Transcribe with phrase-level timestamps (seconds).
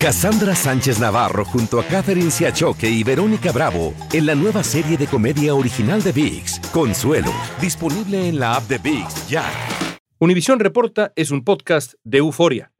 [0.00, 5.08] Cassandra Sánchez Navarro junto a Catherine Siachoque y Verónica Bravo en la nueva serie de
[5.08, 9.44] comedia original de VIX, Consuelo, disponible en la app de VIX ya.
[10.20, 12.70] Univisión Reporta es un podcast de euforia.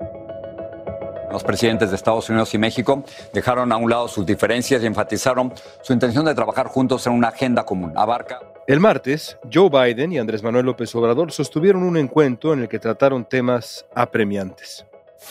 [1.33, 3.03] Los presidentes de Estados Unidos y México
[3.35, 7.29] dejaron a un lado sus diferencias y enfatizaron su intención de trabajar juntos en una
[7.29, 7.93] agenda común.
[7.97, 8.39] Abarca.
[8.69, 12.79] El martes, Joe Biden y Andrés Manuel López Obrador sostuvieron un encuentro en el que
[12.79, 14.85] trataron temas apremiantes.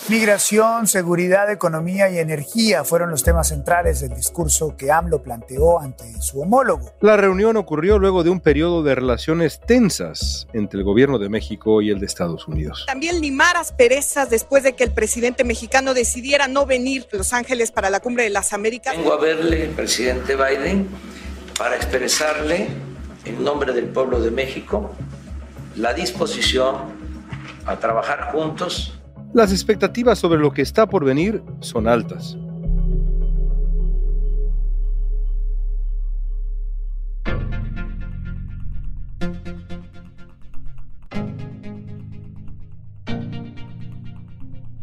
[0.10, 6.22] Migración, seguridad, economía y energía fueron los temas centrales del discurso que AMLO planteó ante
[6.22, 6.94] su homólogo.
[7.02, 11.82] La reunión ocurrió luego de un periodo de relaciones tensas entre el gobierno de México
[11.82, 12.86] y el de Estados Unidos.
[12.88, 17.72] También limar asperezas después de que el presidente mexicano decidiera no venir a Los Ángeles
[17.72, 18.96] para la Cumbre de las Américas.
[18.96, 20.88] Vengo a verle, presidente Biden,
[21.58, 22.68] para expresarle
[23.26, 24.92] en nombre del pueblo de México
[25.76, 26.76] la disposición
[27.66, 28.97] a trabajar juntos
[29.34, 32.38] las expectativas sobre lo que está por venir son altas.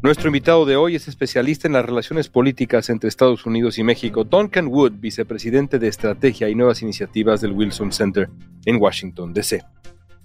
[0.04, 4.24] Nuestro invitado de hoy es especialista en las relaciones políticas entre Estados Unidos y México,
[4.24, 8.28] Duncan Wood, vicepresidente de Estrategia y Nuevas Iniciativas del Wilson Center
[8.66, 9.64] en Washington, D.C.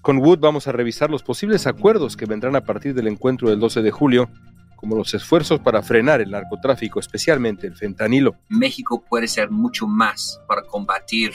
[0.01, 3.59] Con Wood vamos a revisar los posibles acuerdos que vendrán a partir del encuentro del
[3.59, 4.29] 12 de julio,
[4.77, 8.35] como los esfuerzos para frenar el narcotráfico, especialmente el fentanilo.
[8.47, 11.33] México puede ser mucho más para combatir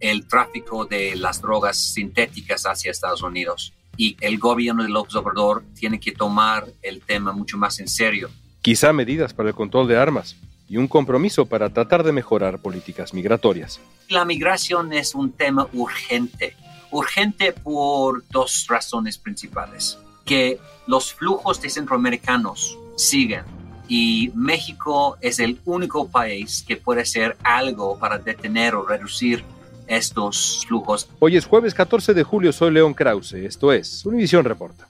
[0.00, 3.74] el tráfico de las drogas sintéticas hacia Estados Unidos.
[3.98, 8.30] Y el gobierno de López Obrador tiene que tomar el tema mucho más en serio.
[8.62, 13.12] Quizá medidas para el control de armas y un compromiso para tratar de mejorar políticas
[13.12, 13.80] migratorias.
[14.08, 16.56] La migración es un tema urgente
[16.90, 19.98] urgente por dos razones principales.
[20.24, 23.44] Que los flujos de centroamericanos siguen
[23.88, 29.44] y México es el único país que puede hacer algo para detener o reducir
[29.86, 31.08] estos flujos.
[31.18, 34.87] Hoy es jueves 14 de julio, soy León Krause, esto es Univisión Reporta.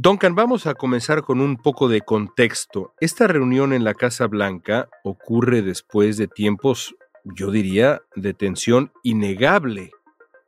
[0.00, 2.94] Duncan, vamos a comenzar con un poco de contexto.
[3.00, 6.94] Esta reunión en la Casa Blanca ocurre después de tiempos,
[7.24, 9.90] yo diría, de tensión innegable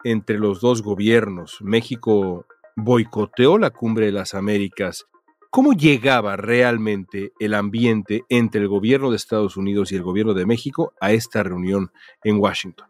[0.04, 1.58] entre los dos gobiernos.
[1.62, 2.46] México
[2.76, 5.06] boicoteó la cumbre de las Américas.
[5.50, 10.46] ¿Cómo llegaba realmente el ambiente entre el gobierno de Estados Unidos y el gobierno de
[10.46, 11.90] México a esta reunión
[12.22, 12.86] en Washington?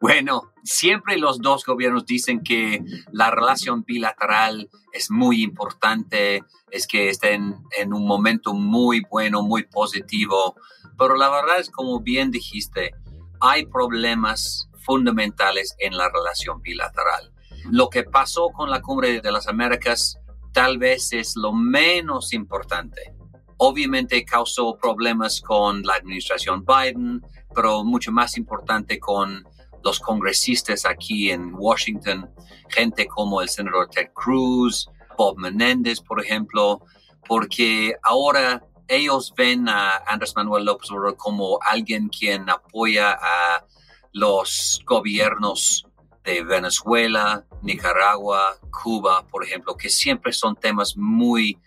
[0.00, 7.10] Bueno, siempre los dos gobiernos dicen que la relación bilateral es muy importante, es que
[7.10, 10.56] estén en un momento muy bueno, muy positivo,
[10.96, 12.94] pero la verdad es como bien dijiste,
[13.40, 17.34] hay problemas fundamentales en la relación bilateral.
[17.70, 20.18] Lo que pasó con la cumbre de las Américas
[20.54, 23.14] tal vez es lo menos importante.
[23.58, 27.20] Obviamente causó problemas con la administración Biden,
[27.54, 29.44] pero mucho más importante con
[29.82, 32.30] los congresistas aquí en Washington,
[32.68, 36.82] gente como el senador Ted Cruz, Bob Menéndez, por ejemplo,
[37.26, 43.64] porque ahora ellos ven a Andrés Manuel López Obrador como alguien quien apoya a
[44.12, 45.86] los gobiernos
[46.24, 51.58] de Venezuela, Nicaragua, Cuba, por ejemplo, que siempre son temas muy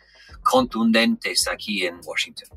[0.44, 2.50] contundentes aquí en Washington.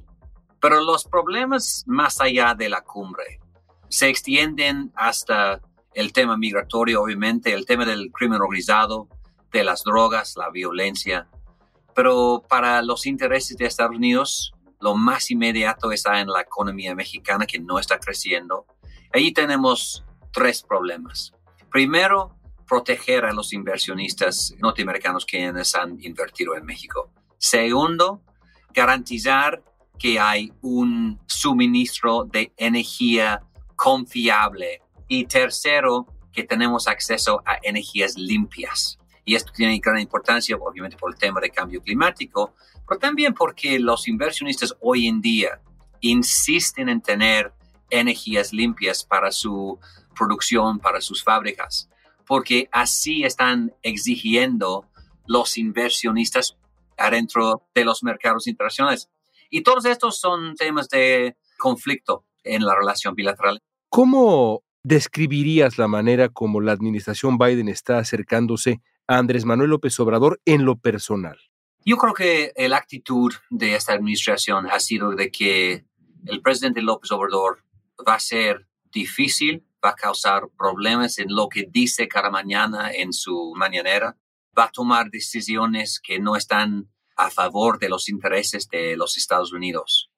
[0.60, 3.40] Pero los problemas más allá de la cumbre
[3.88, 5.60] se extienden hasta
[5.94, 9.08] el tema migratorio, obviamente, el tema del crimen organizado,
[9.52, 11.28] de las drogas, la violencia.
[11.94, 17.46] Pero para los intereses de Estados Unidos, lo más inmediato está en la economía mexicana
[17.46, 18.66] que no está creciendo.
[19.12, 21.32] Ahí tenemos tres problemas.
[21.70, 22.36] Primero,
[22.66, 27.10] proteger a los inversionistas norteamericanos quienes han invertido en México.
[27.38, 28.20] Segundo,
[28.74, 29.62] garantizar
[29.98, 33.45] que hay un suministro de energía
[33.76, 34.82] confiable.
[35.08, 38.98] Y tercero, que tenemos acceso a energías limpias.
[39.24, 42.54] Y esto tiene gran importancia, obviamente, por el tema de cambio climático,
[42.86, 45.60] pero también porque los inversionistas hoy en día
[46.00, 47.52] insisten en tener
[47.90, 49.80] energías limpias para su
[50.14, 51.88] producción, para sus fábricas,
[52.26, 54.86] porque así están exigiendo
[55.26, 56.56] los inversionistas
[56.96, 59.08] adentro de los mercados internacionales.
[59.50, 63.62] Y todos estos son temas de conflicto en la relación bilateral.
[63.88, 70.40] ¿Cómo describirías la manera como la administración Biden está acercándose a Andrés Manuel López Obrador
[70.44, 71.38] en lo personal?
[71.84, 75.84] Yo creo que la actitud de esta administración ha sido de que
[76.26, 77.64] el presidente López Obrador
[78.06, 83.12] va a ser difícil, va a causar problemas en lo que dice cada mañana en
[83.12, 84.16] su mañanera,
[84.58, 89.52] va a tomar decisiones que no están a favor de los intereses de los Estados
[89.52, 90.10] Unidos.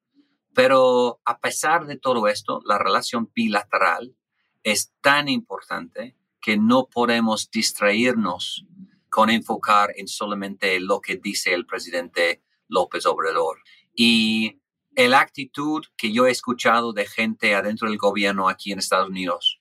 [0.58, 4.16] Pero a pesar de todo esto, la relación bilateral
[4.64, 8.66] es tan importante que no podemos distraernos
[9.08, 13.60] con enfocar en solamente lo que dice el presidente López Obrador.
[13.94, 14.58] Y
[14.96, 19.60] la actitud que yo he escuchado de gente adentro del gobierno aquí en Estados Unidos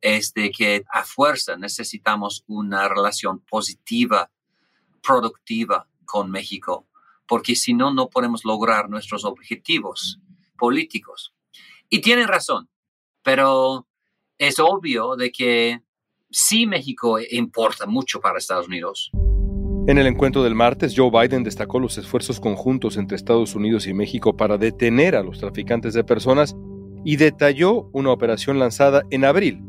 [0.00, 4.30] es de que a fuerza necesitamos una relación positiva,
[5.02, 6.88] productiva con México,
[7.28, 10.18] porque si no, no podemos lograr nuestros objetivos
[10.60, 11.34] políticos.
[11.88, 12.68] Y tienen razón,
[13.24, 13.88] pero
[14.38, 15.80] es obvio de que
[16.30, 19.10] sí México importa mucho para Estados Unidos.
[19.88, 23.94] En el encuentro del martes, Joe Biden destacó los esfuerzos conjuntos entre Estados Unidos y
[23.94, 26.54] México para detener a los traficantes de personas
[27.04, 29.62] y detalló una operación lanzada en abril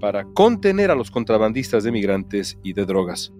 [0.00, 3.32] para contener a los contrabandistas de migrantes y de drogas.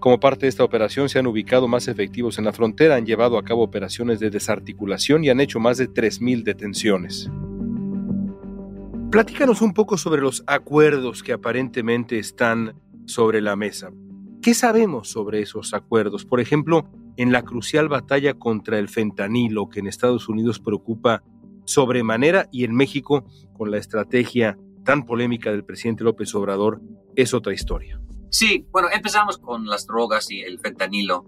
[0.00, 3.36] Como parte de esta operación se han ubicado más efectivos en la frontera, han llevado
[3.36, 7.30] a cabo operaciones de desarticulación y han hecho más de 3.000 detenciones.
[9.10, 13.90] Platícanos un poco sobre los acuerdos que aparentemente están sobre la mesa.
[14.40, 16.24] ¿Qué sabemos sobre esos acuerdos?
[16.24, 16.88] Por ejemplo,
[17.18, 21.22] en la crucial batalla contra el fentanilo que en Estados Unidos preocupa
[21.66, 26.80] sobremanera y en México, con la estrategia tan polémica del presidente López Obrador,
[27.16, 28.00] es otra historia.
[28.30, 31.26] Sí, bueno, empezamos con las drogas y el fentanilo.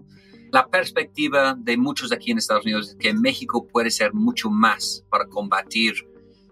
[0.51, 5.03] La perspectiva de muchos aquí en Estados Unidos es que México puede ser mucho más
[5.09, 5.95] para combatir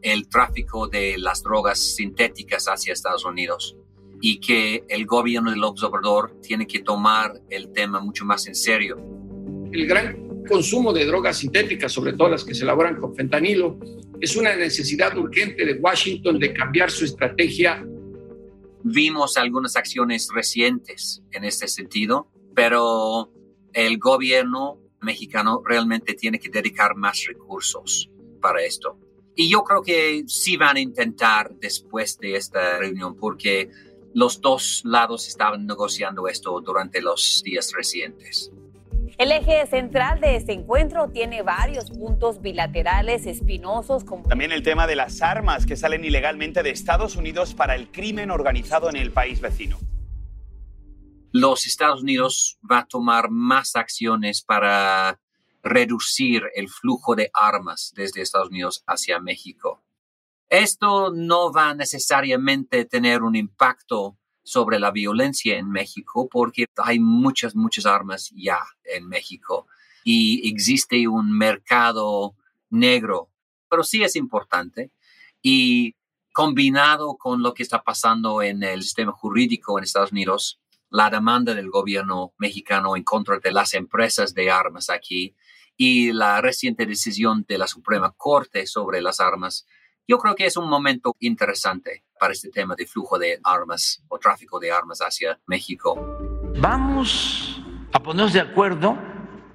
[0.02, 3.78] el tráfico de las drogas sintéticas hacia Estados Unidos
[4.20, 8.98] y que el gobierno del Obrador tiene que tomar el tema mucho más en serio.
[9.72, 13.80] El gran consumo de drogas sintéticas, sobre todo las que se elaboran con fentanilo,
[14.20, 17.84] es una necesidad urgente de Washington de cambiar su estrategia.
[18.84, 23.32] Vimos algunas acciones recientes en este sentido, pero
[23.74, 28.10] el gobierno mexicano realmente tiene que dedicar más recursos
[28.42, 28.98] para esto.
[29.36, 33.70] Y yo creo que sí van a intentar después de esta reunión, porque
[34.14, 38.52] los dos lados estaban negociando esto durante los días recientes.
[39.22, 44.04] El eje central de este encuentro tiene varios puntos bilaterales espinosos.
[44.04, 44.28] Como...
[44.28, 48.32] También el tema de las armas que salen ilegalmente de Estados Unidos para el crimen
[48.32, 49.78] organizado en el país vecino.
[51.32, 55.20] Los Estados Unidos va a tomar más acciones para
[55.62, 59.84] reducir el flujo de armas desde Estados Unidos hacia México.
[60.50, 67.00] Esto no va necesariamente a tener un impacto sobre la violencia en México porque hay
[67.00, 69.68] muchas, muchas armas ya en México
[70.04, 72.36] y existe un mercado
[72.70, 73.30] negro,
[73.70, 74.92] pero sí es importante.
[75.42, 75.96] Y
[76.34, 80.60] combinado con lo que está pasando en el sistema jurídico en Estados Unidos,
[80.90, 85.36] la demanda del gobierno mexicano en contra de las empresas de armas aquí
[85.78, 89.66] y la reciente decisión de la Suprema Corte sobre las armas,
[90.08, 94.20] yo creo que es un momento interesante para este tema de flujo de armas o
[94.20, 95.98] tráfico de armas hacia México.
[96.60, 97.60] Vamos
[97.92, 98.96] a ponernos de acuerdo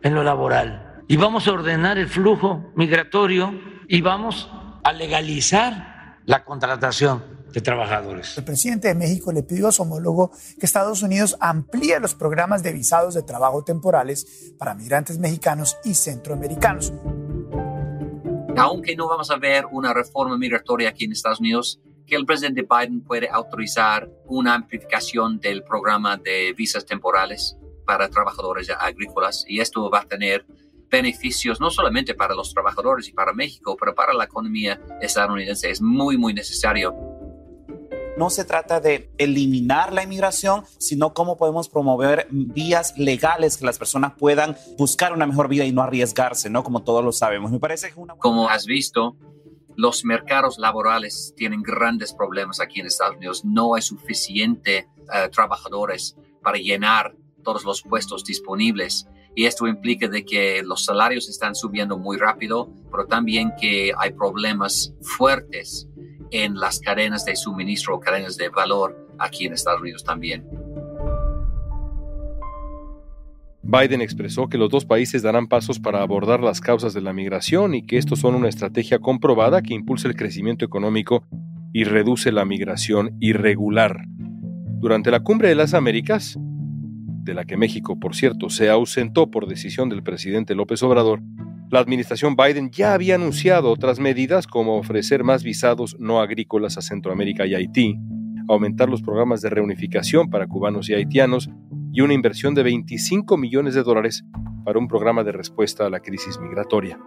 [0.03, 3.55] en lo laboral y vamos a ordenar el flujo migratorio
[3.87, 4.51] y vamos
[4.83, 8.37] a legalizar la contratación trabajadores.
[8.37, 12.63] El presidente de México le pidió a su homólogo que Estados Unidos amplíe los programas
[12.63, 16.93] de visados de trabajo temporales para migrantes mexicanos y centroamericanos.
[18.57, 22.63] Aunque no vamos a ver una reforma migratoria aquí en Estados Unidos, que el presidente
[22.63, 29.91] Biden puede autorizar una amplificación del programa de visas temporales para trabajadores agrícolas y esto
[29.91, 30.47] va a tener
[30.89, 35.71] beneficios no solamente para los trabajadores y para México, pero para la economía estadounidense.
[35.71, 36.95] Es muy, muy necesario
[38.17, 43.79] no se trata de eliminar la inmigración, sino cómo podemos promover vías legales que las
[43.79, 46.65] personas puedan buscar una mejor vida y no arriesgarse, ¿no?
[46.65, 47.51] Como todos lo sabemos.
[47.51, 48.15] Me parece que una...
[48.17, 49.17] Como has visto,
[49.77, 53.45] los mercados laborales tienen grandes problemas aquí en Estados Unidos.
[53.45, 57.15] No hay suficiente eh, trabajadores para llenar
[57.45, 59.07] todos los puestos disponibles.
[59.35, 64.13] Y esto implica de que los salarios están subiendo muy rápido, pero también que hay
[64.13, 65.87] problemas fuertes
[66.31, 70.66] en las cadenas de suministro cadenas de valor aquí en Estados Unidos también.
[73.69, 77.75] Biden expresó que los dos países darán pasos para abordar las causas de la migración
[77.75, 81.27] y que estos son una estrategia comprobada que impulsa el crecimiento económico
[81.73, 84.05] y reduce la migración irregular.
[84.79, 89.49] Durante la Cumbre de las Américas, de la que México, por cierto, se ausentó por
[89.49, 91.21] decisión del presidente López Obrador,
[91.69, 96.83] La administración Biden ya había anunciado otras medidas como ofrecer más visados no agrícolas a
[96.83, 97.99] Centroamérica y Haití,
[98.49, 101.51] aumentar los programas de reunificación para cubanos y haitianos
[101.93, 104.25] y una inversión de 25 millones de dólares
[104.65, 106.99] para un programa de respuesta a la crisis migratoria.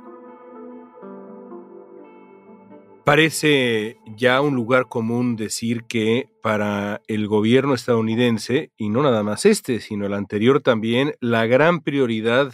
[3.03, 9.47] Parece ya un lugar común decir que para el gobierno estadounidense, y no nada más
[9.47, 12.53] este, sino el anterior también, la gran prioridad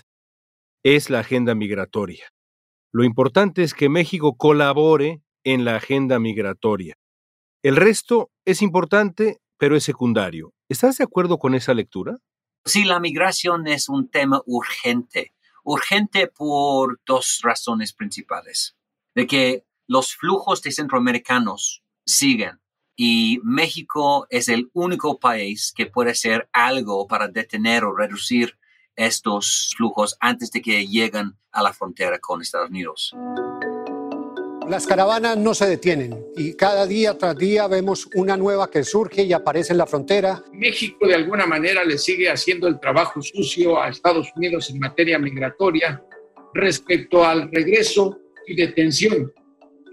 [0.82, 2.30] es la agenda migratoria.
[2.94, 6.96] Lo importante es que México colabore en la agenda migratoria.
[7.62, 10.55] El resto es importante, pero es secundario.
[10.68, 12.18] ¿Estás de acuerdo con esa lectura?
[12.66, 15.34] Sí, la migración es un tema urgente.
[15.64, 18.76] Urgente por dos razones principales.
[19.14, 22.60] De que los flujos de centroamericanos siguen
[22.96, 28.58] y México es el único país que puede hacer algo para detener o reducir
[28.96, 33.14] estos flujos antes de que lleguen a la frontera con Estados Unidos.
[34.70, 39.24] Las caravanas no se detienen y cada día tras día vemos una nueva que surge
[39.24, 40.44] y aparece en la frontera.
[40.54, 45.20] México de alguna manera le sigue haciendo el trabajo sucio a Estados Unidos en materia
[45.20, 46.04] migratoria
[46.56, 48.18] respecto al regreso
[48.48, 49.32] y detención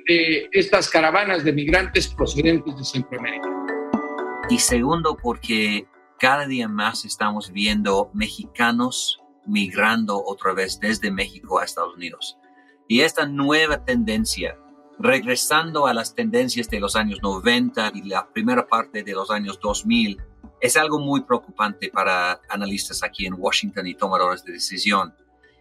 [0.08, 3.48] de estas caravanas de migrantes procedentes de Centroamérica.
[4.48, 5.86] Y segundo, porque
[6.18, 12.38] cada día más estamos viendo mexicanos migrando otra vez desde México a Estados Unidos.
[12.88, 14.58] Y esta nueva tendencia,
[14.98, 19.58] regresando a las tendencias de los años 90 y la primera parte de los años
[19.60, 20.22] 2000,
[20.60, 25.14] es algo muy preocupante para analistas aquí en Washington y tomadores de decisión.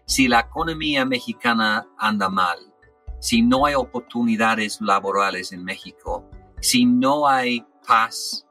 [0.06, 2.60] Si la economía mexicana anda mal,
[3.20, 8.46] si no hay oportunidades laborales en México, si no hay paz,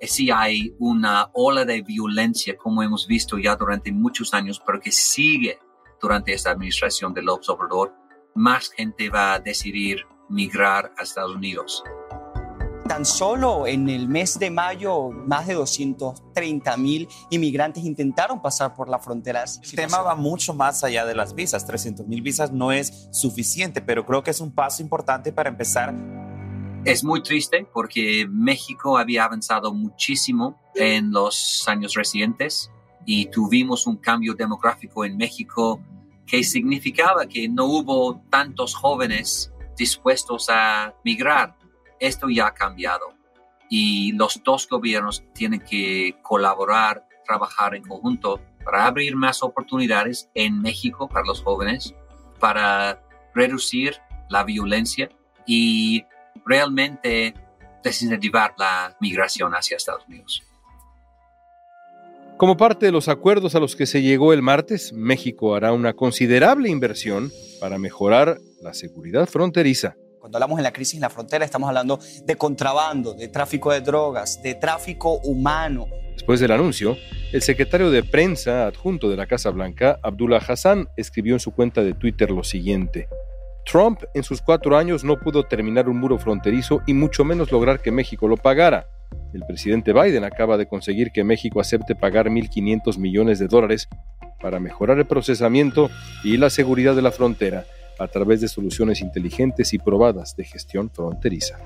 [0.00, 4.80] eh, si hay una ola de violencia como hemos visto ya durante muchos años, pero
[4.80, 5.58] que sigue
[6.00, 7.94] durante esta administración de López Obrador,
[8.34, 11.82] más gente va a decidir migrar a Estados Unidos.
[12.88, 18.90] Tan solo en el mes de mayo, más de 230 mil inmigrantes intentaron pasar por
[18.90, 19.44] la frontera.
[19.62, 21.66] El tema va mucho más allá de las visas.
[21.66, 25.94] 300 mil visas no es suficiente, pero creo que es un paso importante para empezar.
[26.84, 32.70] Es muy triste porque México había avanzado muchísimo en los años recientes
[33.06, 35.80] y tuvimos un cambio demográfico en México
[36.26, 41.56] que significaba que no hubo tantos jóvenes dispuestos a migrar
[42.00, 43.14] esto ya ha cambiado
[43.68, 50.60] y los dos gobiernos tienen que colaborar, trabajar en conjunto para abrir más oportunidades en
[50.60, 51.94] México para los jóvenes,
[52.38, 53.02] para
[53.34, 55.08] reducir la violencia
[55.46, 56.04] y
[56.44, 57.34] realmente
[57.82, 60.42] desincentivar la migración hacia Estados Unidos.
[62.36, 65.92] Como parte de los acuerdos a los que se llegó el martes, México hará una
[65.92, 69.94] considerable inversión para mejorar la seguridad fronteriza.
[70.18, 73.82] Cuando hablamos de la crisis en la frontera, estamos hablando de contrabando, de tráfico de
[73.82, 75.86] drogas, de tráfico humano.
[76.14, 76.96] Después del anuncio,
[77.32, 81.84] el secretario de prensa adjunto de la Casa Blanca, Abdullah Hassan, escribió en su cuenta
[81.84, 83.06] de Twitter lo siguiente.
[83.64, 87.80] Trump en sus cuatro años no pudo terminar un muro fronterizo y mucho menos lograr
[87.80, 88.88] que México lo pagara.
[89.32, 93.88] El presidente Biden acaba de conseguir que México acepte pagar 1.500 millones de dólares
[94.40, 95.90] para mejorar el procesamiento
[96.22, 97.64] y la seguridad de la frontera
[97.98, 101.58] a través de soluciones inteligentes y probadas de gestión fronteriza.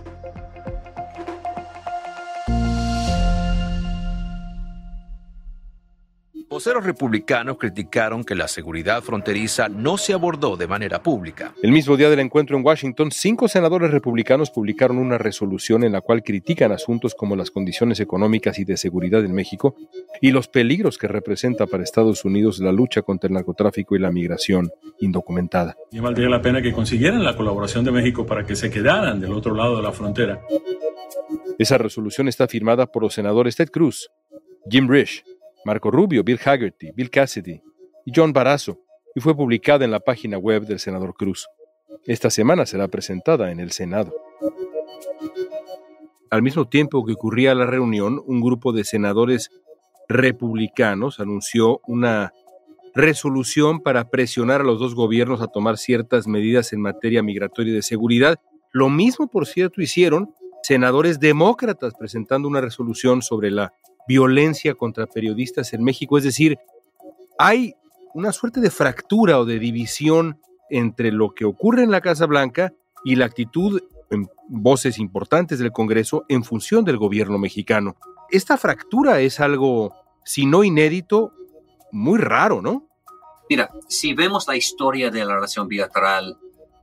[6.50, 11.52] Voceros republicanos criticaron que la seguridad fronteriza no se abordó de manera pública.
[11.62, 16.00] El mismo día del encuentro en Washington, cinco senadores republicanos publicaron una resolución en la
[16.00, 19.76] cual critican asuntos como las condiciones económicas y de seguridad en México
[20.23, 24.11] y los peligros que representa para Estados Unidos la lucha contra el narcotráfico y la
[24.11, 25.76] migración indocumentada.
[25.93, 29.35] Y valdría la pena que consiguieran la colaboración de México para que se quedaran del
[29.35, 30.40] otro lado de la frontera.
[31.59, 34.09] Esa resolución está firmada por los senadores Ted Cruz,
[34.71, 35.23] Jim Risch,
[35.65, 37.61] Marco Rubio, Bill Haggerty, Bill Cassidy
[38.05, 38.81] y John Barrazo,
[39.15, 41.47] y fue publicada en la página web del senador Cruz.
[42.07, 44.15] Esta semana será presentada en el Senado.
[46.31, 49.50] Al mismo tiempo que ocurría la reunión, un grupo de senadores
[50.09, 52.33] republicanos anunció una
[52.95, 57.77] resolución para presionar a los dos gobiernos a tomar ciertas medidas en materia migratoria y
[57.77, 58.41] de seguridad.
[58.73, 63.73] Lo mismo, por cierto, hicieron senadores demócratas presentando una resolución sobre la
[64.09, 66.19] violencia contra periodistas en México.
[66.19, 66.59] Es decir,
[67.38, 67.75] hay
[68.15, 72.73] una suerte de fractura o de división entre lo que ocurre en la Casa Blanca
[73.05, 77.97] y la actitud en voces importantes del Congreso en función del gobierno mexicano.
[78.31, 81.33] Esta fractura es algo, si no inédito,
[81.93, 82.88] muy raro, ¿no?
[83.49, 86.38] Mira, si vemos la historia de la relación bilateral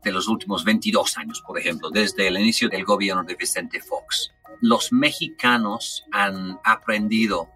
[0.05, 4.31] de los últimos 22 años, por ejemplo, desde el inicio del gobierno de Vicente Fox,
[4.61, 7.49] los mexicanos han aprendido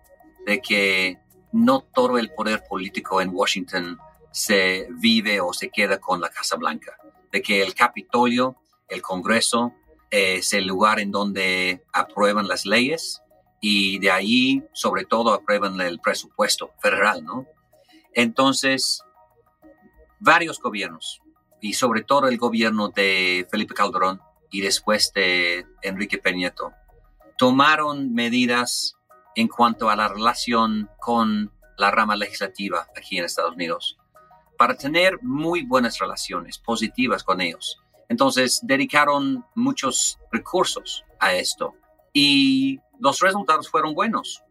[0.48, 1.20] de que
[1.52, 4.00] no todo el poder político en Washington
[4.32, 6.98] se vive o se queda con la Casa Blanca,
[7.32, 9.74] de que el Capitolio, el Congreso,
[10.10, 13.22] es el lugar en donde aprueban las leyes
[13.62, 17.46] y de ahí, sobre todo, aprueban el presupuesto federal, ¿no?
[18.14, 19.04] Entonces,
[20.20, 21.22] varios gobiernos,
[21.62, 26.74] y sobre todo el gobierno de Felipe Calderón y después de Enrique Peñeto,
[27.38, 28.98] tomaron medidas
[29.36, 33.98] en cuanto a la relación con la rama legislativa aquí en Estados Unidos
[34.58, 37.80] para tener muy buenas relaciones positivas con ellos.
[38.10, 41.76] Entonces dedicaron muchos recursos a esto
[42.12, 44.44] y los resultados fueron buenos.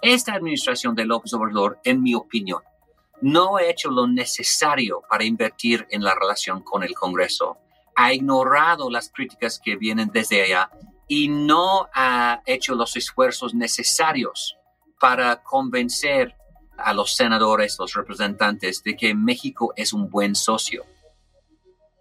[0.00, 2.62] Esta administración de López Obrador, en mi opinión,
[3.22, 7.56] no ha hecho lo necesario para invertir en la relación con el Congreso.
[7.96, 10.70] Ha ignorado las críticas que vienen desde allá
[11.08, 14.56] y no ha hecho los esfuerzos necesarios
[14.98, 16.34] para convencer
[16.76, 20.84] a los senadores, los representantes, de que México es un buen socio.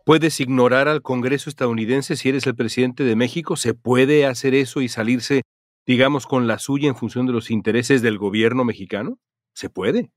[0.05, 3.55] ¿Puedes ignorar al Congreso estadounidense si eres el presidente de México?
[3.55, 5.43] ¿Se puede hacer eso y salirse,
[5.85, 9.19] digamos, con la suya en función de los intereses del gobierno mexicano?
[9.53, 10.09] ¿Se puede?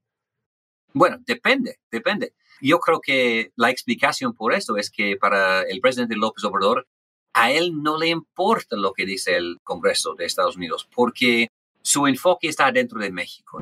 [0.95, 2.35] Bueno, depende, depende.
[2.61, 6.87] Yo creo que la explicación por esto es que para el presidente López Obrador,
[7.35, 11.49] a él no le importa lo que dice el Congreso de Estados Unidos, porque
[11.83, 13.61] su enfoque está dentro de México.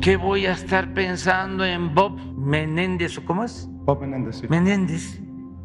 [0.00, 3.66] ¿Qué voy a estar pensando en Bob Menéndez o cómo es?
[3.68, 4.36] Bob Menéndez.
[4.36, 4.46] Sí.
[4.48, 5.20] Menéndez.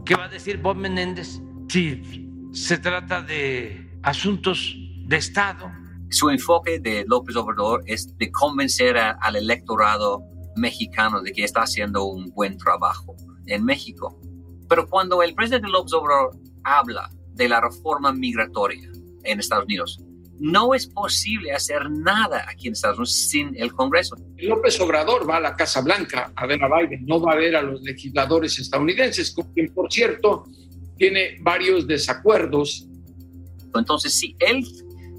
[0.05, 5.71] ¿Qué va a decir Bob Menéndez si se trata de asuntos de Estado?
[6.09, 10.23] Su enfoque de López Obrador es de convencer al electorado
[10.57, 14.19] mexicano de que está haciendo un buen trabajo en México.
[14.67, 18.91] Pero cuando el presidente López Obrador habla de la reforma migratoria
[19.23, 19.99] en Estados Unidos,
[20.39, 24.15] no es posible hacer nada aquí en Estados Unidos sin el Congreso.
[24.37, 27.55] López Obrador va a la Casa Blanca a ver a Biden, no va a ver
[27.55, 30.45] a los legisladores estadounidenses, con quien, por cierto,
[30.97, 32.87] tiene varios desacuerdos.
[33.73, 34.63] Entonces, si él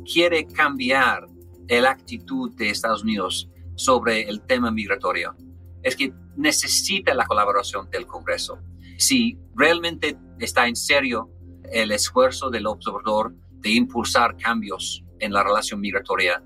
[0.04, 1.26] quiere cambiar
[1.68, 3.48] la actitud de Estados Unidos
[3.78, 5.36] sobre el tema migratorio,
[5.82, 8.58] es que necesita la colaboración del Congreso.
[8.98, 11.30] Si realmente está en serio
[11.70, 16.42] el esfuerzo del observador de impulsar cambios en la relación migratoria,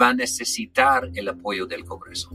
[0.00, 2.30] va a necesitar el apoyo del Congreso.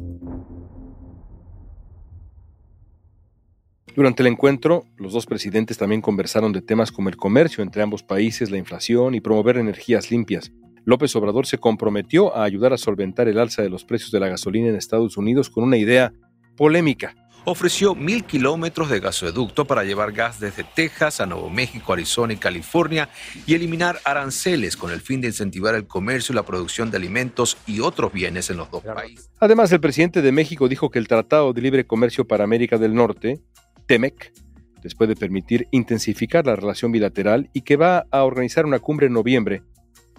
[3.95, 8.01] Durante el encuentro, los dos presidentes también conversaron de temas como el comercio entre ambos
[8.01, 10.51] países, la inflación y promover energías limpias.
[10.85, 14.29] López Obrador se comprometió a ayudar a solventar el alza de los precios de la
[14.29, 16.13] gasolina en Estados Unidos con una idea
[16.55, 17.15] polémica.
[17.45, 22.37] Ofreció mil kilómetros de gasoducto para llevar gas desde Texas a Nuevo México, Arizona y
[22.37, 23.09] California
[23.47, 27.57] y eliminar aranceles con el fin de incentivar el comercio y la producción de alimentos
[27.65, 29.31] y otros bienes en los dos países.
[29.39, 32.93] Además, el presidente de México dijo que el Tratado de Libre Comercio para América del
[32.93, 33.39] Norte,
[33.87, 34.33] TEMEC,
[34.83, 39.13] les puede permitir intensificar la relación bilateral y que va a organizar una cumbre en
[39.13, 39.63] noviembre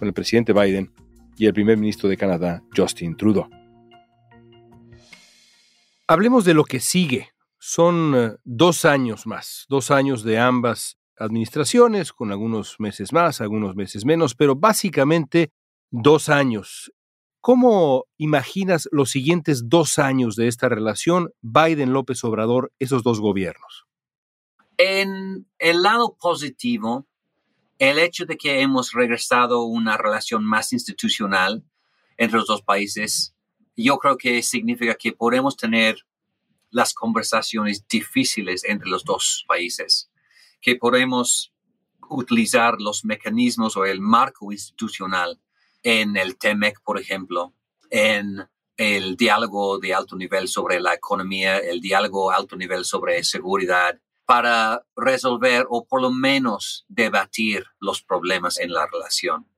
[0.01, 0.91] con el presidente Biden
[1.37, 3.49] y el primer ministro de Canadá, Justin Trudeau.
[6.09, 7.29] Hablemos de lo que sigue.
[7.59, 13.77] Son eh, dos años más, dos años de ambas administraciones, con algunos meses más, algunos
[13.77, 15.53] meses menos, pero básicamente
[15.91, 16.91] dos años.
[17.43, 23.85] ¿Cómo imaginas los siguientes dos años de esta relación Biden-López Obrador, esos dos gobiernos?
[24.79, 27.07] En el lado positivo,
[27.81, 31.64] el hecho de que hemos regresado a una relación más institucional
[32.19, 33.35] entre los dos países,
[33.75, 36.05] yo creo que significa que podemos tener
[36.69, 40.11] las conversaciones difíciles entre los dos países,
[40.61, 41.55] que podemos
[42.11, 45.40] utilizar los mecanismos o el marco institucional
[45.83, 47.55] en el TEMEC, por ejemplo,
[47.88, 53.99] en el diálogo de alto nivel sobre la economía, el diálogo alto nivel sobre seguridad,
[54.31, 59.49] para resolver o por lo menos debatir los problemas en la relación.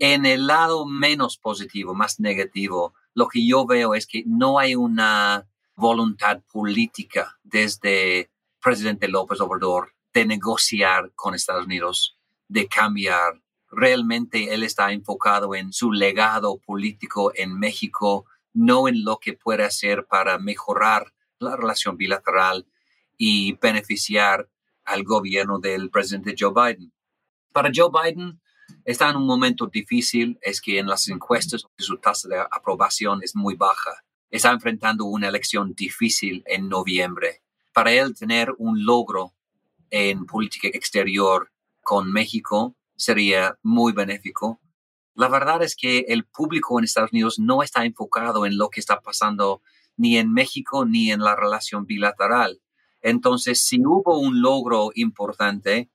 [0.00, 4.74] En el lado menos positivo, más negativo, lo que yo veo es que no hay
[4.74, 13.40] una voluntad política desde presidente López Obrador de negociar con Estados Unidos, de cambiar.
[13.70, 19.62] Realmente él está enfocado en su legado político en México, no en lo que puede
[19.62, 22.66] hacer para mejorar la relación bilateral
[23.16, 24.48] y beneficiar
[24.84, 26.92] al gobierno del presidente Joe Biden.
[27.52, 28.40] Para Joe Biden
[28.84, 33.34] está en un momento difícil, es que en las encuestas su tasa de aprobación es
[33.34, 34.02] muy baja.
[34.28, 37.42] está enfrentando una elección difícil en noviembre.
[37.72, 39.32] Para él tener un logro
[39.90, 41.50] en política exterior
[41.82, 44.60] con México sería muy benéfico.
[45.14, 48.80] La verdad es que el público en Estados Unidos no está enfocado en lo que
[48.80, 49.62] está pasando
[49.96, 52.60] ni en México ni en la relación bilateral.
[53.06, 55.88] Entonces, si hubo un logro importante,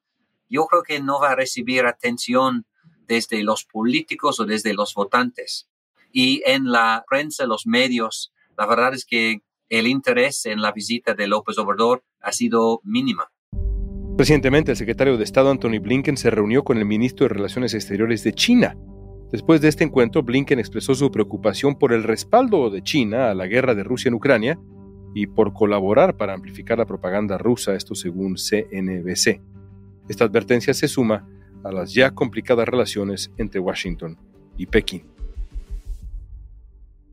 [0.47, 2.65] yo creo que no va a recibir atención
[3.05, 5.67] desde los políticos o desde los votantes.
[6.13, 11.13] Y en la prensa, los medios, la verdad es que el interés en la visita
[11.13, 13.29] de López Obrador ha sido mínima.
[14.17, 18.23] Recientemente, el secretario de Estado Anthony Blinken se reunió con el ministro de Relaciones Exteriores
[18.23, 18.77] de China.
[19.33, 23.47] Después de este encuentro, Blinken expresó su preocupación por el respaldo de China a la
[23.47, 24.57] guerra de Rusia en Ucrania
[25.13, 29.41] y por colaborar para amplificar la propaganda rusa, esto según CNBC.
[30.07, 31.27] Esta advertencia se suma
[31.63, 34.17] a las ya complicadas relaciones entre Washington
[34.57, 35.05] y Pekín.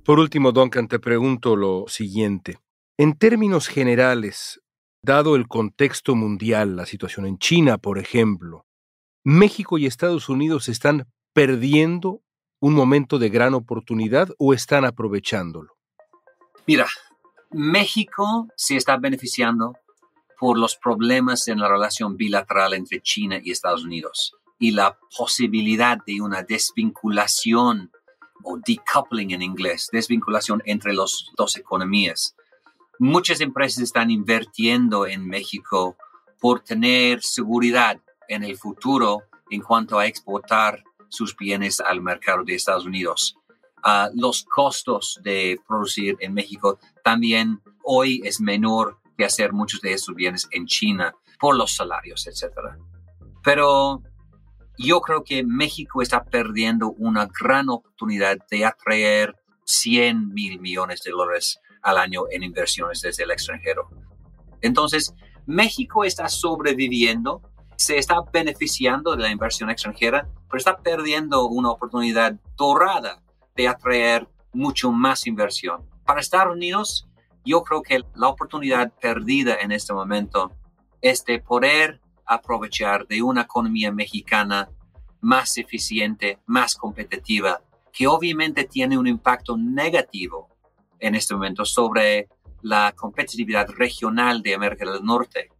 [0.04, 2.58] Por último, Duncan, te pregunto lo siguiente.
[2.96, 4.60] En términos generales,
[5.02, 8.64] dado el contexto mundial, la situación en China, por ejemplo,
[9.24, 12.22] ¿México y Estados Unidos están perdiendo
[12.60, 15.74] un momento de gran oportunidad o están aprovechándolo?
[16.66, 16.86] Mira,
[17.50, 19.74] México se está beneficiando
[20.38, 25.98] por los problemas en la relación bilateral entre China y Estados Unidos y la posibilidad
[26.06, 27.90] de una desvinculación
[28.44, 32.36] o decoupling en inglés, desvinculación entre las dos economías.
[32.98, 35.96] Muchas empresas están invirtiendo en México
[36.40, 42.54] por tener seguridad en el futuro en cuanto a exportar sus bienes al mercado de
[42.54, 43.38] Estados Unidos.
[44.14, 50.14] Los costos de producir en México también hoy es menor que hacer muchos de esos
[50.14, 52.54] bienes en China por los salarios, etc.
[53.42, 54.02] Pero
[54.76, 61.10] yo creo que México está perdiendo una gran oportunidad de atraer 100 mil millones de
[61.10, 63.90] dólares al año en inversiones desde el extranjero.
[64.60, 65.14] Entonces,
[65.46, 67.42] México está sobreviviendo,
[67.76, 73.22] se está beneficiando de la inversión extranjera, pero está perdiendo una oportunidad dorada
[73.58, 75.84] de atraer mucho más inversión.
[76.06, 77.08] Para Estados Unidos,
[77.44, 80.52] yo creo que la oportunidad perdida en este momento
[81.02, 84.70] es de poder aprovechar de una economía mexicana
[85.20, 87.60] más eficiente, más competitiva,
[87.92, 90.48] que obviamente tiene un impacto negativo
[91.00, 92.28] en este momento sobre
[92.62, 95.50] la competitividad regional de América del Norte.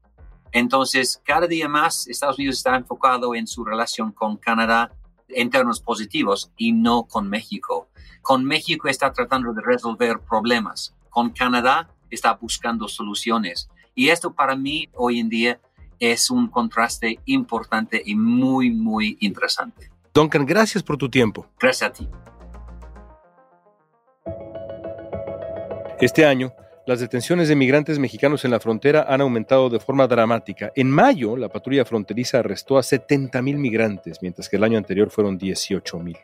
[0.52, 4.92] Entonces, cada día más Estados Unidos está enfocado en su relación con Canadá
[5.28, 7.88] en términos positivos y no con México.
[8.22, 10.94] Con México está tratando de resolver problemas.
[11.10, 13.68] Con Canadá está buscando soluciones.
[13.94, 15.60] Y esto para mí hoy en día
[15.98, 19.90] es un contraste importante y muy, muy interesante.
[20.14, 21.46] Duncan, gracias por tu tiempo.
[21.58, 22.08] Gracias a ti.
[26.00, 26.52] Este año,
[26.88, 30.72] las detenciones de migrantes mexicanos en la frontera han aumentado de forma dramática.
[30.74, 35.38] En mayo, la patrulla fronteriza arrestó a 70.000 migrantes, mientras que el año anterior fueron
[35.38, 36.16] 18.000.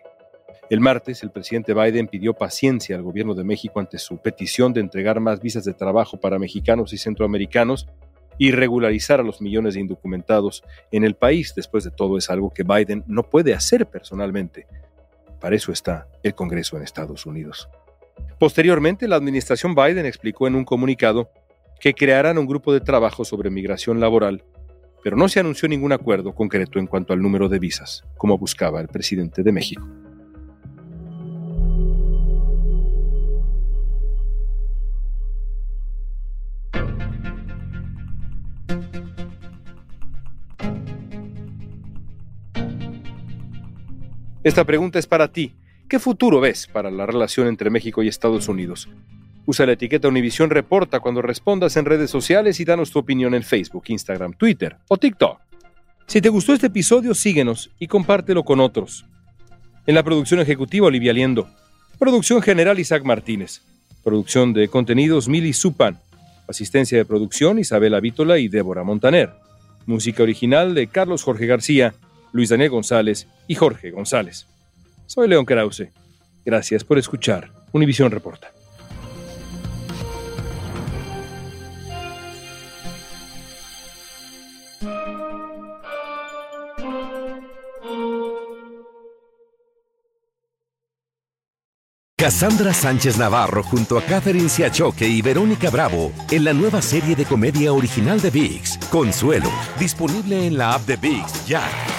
[0.70, 4.80] El martes, el presidente Biden pidió paciencia al gobierno de México ante su petición de
[4.80, 7.86] entregar más visas de trabajo para mexicanos y centroamericanos
[8.38, 11.52] y regularizar a los millones de indocumentados en el país.
[11.54, 14.66] Después de todo, es algo que Biden no puede hacer personalmente.
[15.42, 17.68] Para eso está el Congreso en Estados Unidos.
[18.44, 21.30] Posteriormente, la administración Biden explicó en un comunicado
[21.80, 24.44] que crearán un grupo de trabajo sobre migración laboral,
[25.02, 28.82] pero no se anunció ningún acuerdo concreto en cuanto al número de visas, como buscaba
[28.82, 29.88] el presidente de México.
[44.42, 45.54] Esta pregunta es para ti.
[45.88, 48.88] ¿Qué futuro ves para la relación entre México y Estados Unidos?
[49.46, 53.42] Usa la etiqueta Univisión Reporta cuando respondas en redes sociales y danos tu opinión en
[53.42, 55.40] Facebook, Instagram, Twitter o TikTok.
[56.06, 59.04] Si te gustó este episodio, síguenos y compártelo con otros.
[59.86, 61.48] En la producción ejecutiva, Olivia Liendo.
[61.98, 63.60] Producción general, Isaac Martínez.
[64.02, 65.98] Producción de contenidos, Mili Supan.
[66.48, 69.32] Asistencia de producción, Isabela Vítola y Débora Montaner.
[69.84, 71.94] Música original de Carlos Jorge García
[72.32, 74.48] Luis Daniel González y Jorge González.
[75.06, 75.90] Soy León Krause.
[76.44, 78.52] Gracias por escuchar Univisión Reporta.
[92.24, 97.26] Cassandra Sánchez Navarro junto a Catherine Siachoque y Verónica Bravo en la nueva serie de
[97.26, 101.93] comedia original de VIX, Consuelo, disponible en la app de VIX ya.